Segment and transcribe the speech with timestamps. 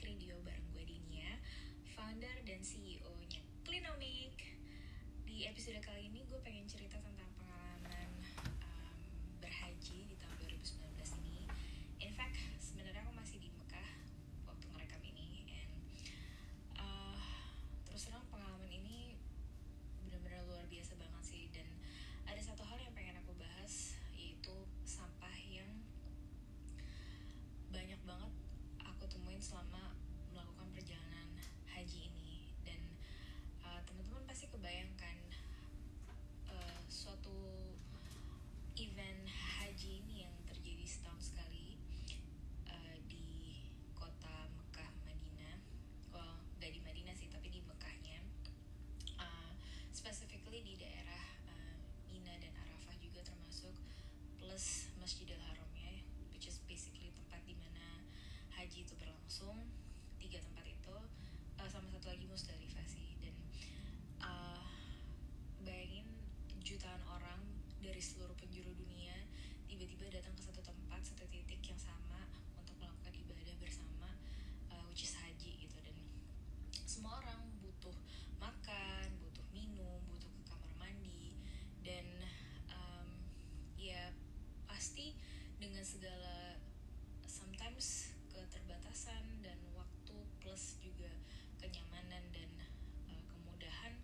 [0.00, 1.36] Klinomik Radio bareng gue Dinia,
[1.92, 4.32] founder dan CEO-nya Clinomic.
[5.28, 7.28] Di episode kali ini gue pengen cerita tentang
[68.50, 69.14] penjuru dunia
[69.70, 72.26] tiba-tiba datang ke satu tempat satu titik yang sama
[72.58, 74.10] untuk melakukan ibadah bersama
[74.74, 75.78] uh, which is haji gitu.
[75.78, 75.94] Dan
[76.82, 77.94] semua orang butuh
[78.42, 81.38] makan butuh minum butuh ke kamar mandi.
[81.86, 82.26] Dan
[82.74, 83.22] um,
[83.78, 84.10] ya
[84.66, 85.14] pasti
[85.62, 86.58] dengan segala
[87.30, 91.14] sometimes keterbatasan dan waktu plus juga
[91.62, 92.50] kenyamanan dan
[93.06, 93.94] uh, kemudahan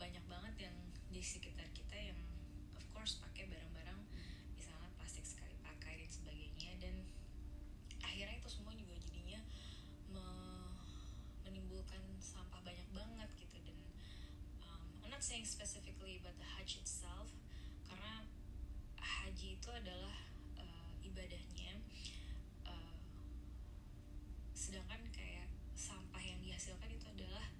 [0.00, 0.76] banyak banget yang
[1.12, 2.31] di sekitar kita yang
[2.92, 4.00] course pakai barang-barang
[4.54, 6.94] misalnya plastik sekali pakai dan sebagainya dan
[8.04, 9.40] akhirnya itu semua juga jadinya
[10.12, 10.24] me
[11.48, 13.76] menimbulkan sampah banyak banget gitu dan
[14.62, 17.32] um, I'm not saying specifically about the Hajj itself
[17.88, 18.28] karena
[19.02, 20.16] haji itu adalah
[20.60, 21.82] uh, ibadahnya
[22.68, 22.94] uh,
[24.54, 27.50] sedangkan kayak sampah yang dihasilkan itu adalah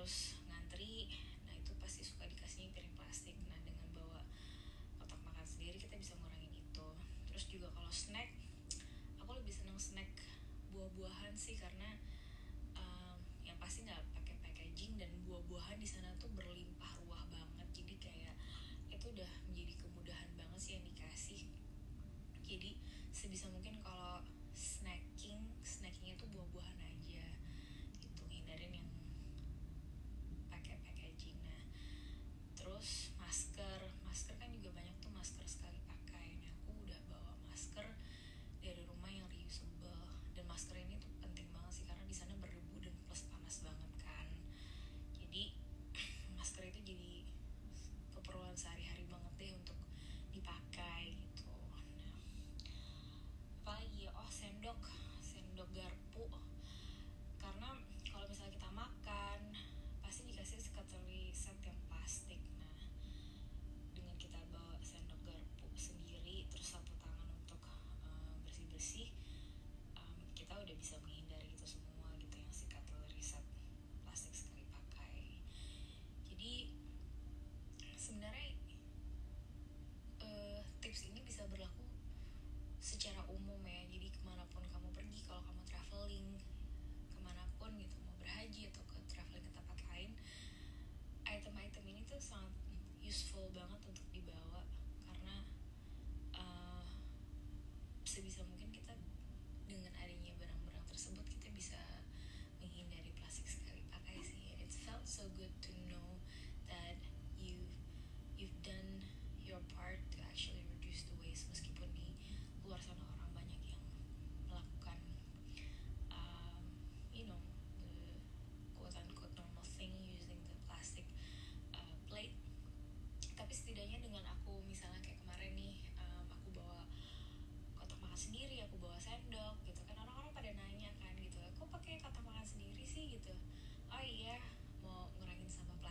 [0.00, 1.12] terus ngantri
[1.44, 3.36] nah itu pasti suka dikasihnya piring plastik.
[3.52, 4.24] Nah dengan bawa
[4.96, 6.88] kotak makan sendiri kita bisa ngurangin itu.
[7.28, 8.32] Terus juga kalau snack
[9.20, 10.08] aku lebih seneng snack
[10.72, 12.00] buah-buahan sih karena
[12.80, 16.96] um, yang pasti nggak pakai packaging dan buah-buahan di sana tuh berlimpah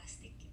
[0.10, 0.49] sampah